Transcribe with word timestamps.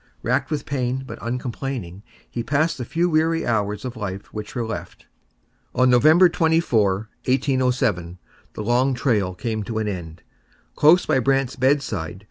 Racked 0.23 0.49
with 0.49 0.65
pain, 0.65 1.03
but 1.05 1.19
uncomplaining, 1.21 2.01
he 2.27 2.41
passed 2.41 2.79
the 2.79 2.85
few 2.85 3.07
weary 3.07 3.45
hours 3.45 3.85
of 3.85 3.95
life 3.95 4.33
which 4.33 4.55
were 4.55 4.65
left. 4.65 5.05
On 5.75 5.91
November 5.91 6.27
24, 6.27 6.93
1807, 7.25 8.17
the 8.53 8.63
long 8.63 8.95
trail 8.95 9.35
came 9.35 9.61
to 9.61 9.77
an 9.77 9.87
end. 9.87 10.23
Close 10.75 11.05
by 11.05 11.19
Brant's 11.19 11.55
bedside. 11.55 12.19